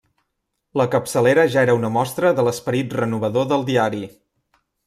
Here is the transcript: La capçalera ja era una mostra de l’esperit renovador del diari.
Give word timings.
La 0.81 0.85
capçalera 0.95 1.43
ja 1.57 1.61
era 1.69 1.77
una 1.81 1.93
mostra 1.99 2.33
de 2.39 2.47
l’esperit 2.49 2.99
renovador 3.03 3.49
del 3.53 3.71
diari. 3.73 4.05